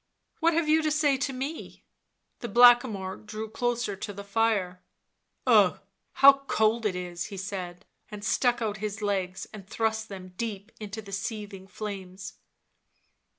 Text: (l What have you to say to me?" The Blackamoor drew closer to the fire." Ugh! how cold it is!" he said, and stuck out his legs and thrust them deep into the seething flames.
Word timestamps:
(l 0.01 0.37
What 0.39 0.53
have 0.55 0.67
you 0.67 0.81
to 0.81 0.89
say 0.89 1.15
to 1.17 1.31
me?" 1.31 1.83
The 2.39 2.47
Blackamoor 2.49 3.17
drew 3.17 3.47
closer 3.47 3.95
to 3.95 4.11
the 4.11 4.23
fire." 4.23 4.81
Ugh! 5.45 5.79
how 6.13 6.39
cold 6.47 6.87
it 6.87 6.95
is!" 6.95 7.25
he 7.25 7.37
said, 7.37 7.85
and 8.09 8.25
stuck 8.25 8.63
out 8.63 8.77
his 8.77 9.03
legs 9.03 9.45
and 9.53 9.67
thrust 9.69 10.09
them 10.09 10.33
deep 10.37 10.71
into 10.79 11.03
the 11.03 11.11
seething 11.11 11.67
flames. 11.67 12.33